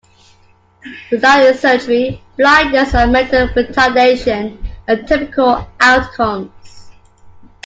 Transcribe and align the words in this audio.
Without 1.11 1.55
surgery, 1.57 2.23
blindness 2.35 2.95
and 2.95 3.11
mental 3.11 3.49
retardation 3.49 4.57
are 4.87 5.03
typical 5.03 5.67
outcomes. 5.79 6.89